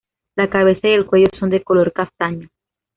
La 0.35 0.49
cabeza 0.49 0.87
y 0.87 0.93
el 0.93 1.05
cuello 1.05 1.27
son 1.39 1.51
de 1.51 1.63
color 1.63 1.93
castaño. 1.93 2.49